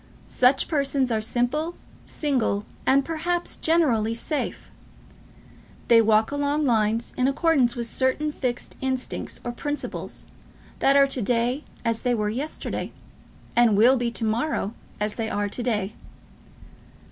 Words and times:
Such 0.25 0.67
persons 0.67 1.11
are 1.11 1.21
simple, 1.21 1.75
single, 2.07 2.65
and, 2.87 3.05
perhaps, 3.05 3.55
generally, 3.55 4.15
safe. 4.15 4.71
They 5.89 6.01
walk 6.01 6.31
along 6.31 6.65
lines 6.65 7.13
in 7.17 7.27
accordance 7.27 7.75
with 7.75 7.85
certain 7.85 8.31
fixed 8.31 8.75
instincts 8.81 9.39
or 9.43 9.51
principles, 9.51 10.25
and 10.81 10.97
are 10.97 11.05
to 11.05 11.21
day 11.21 11.63
as 11.85 12.01
they 12.01 12.15
were 12.15 12.29
yesterday, 12.29 12.91
and 13.55 13.77
will 13.77 13.95
be 13.95 14.09
to 14.09 14.25
morrow 14.25 14.73
as 14.99 15.13
they 15.13 15.29
are 15.29 15.49
to 15.49 15.61
day. 15.61 15.93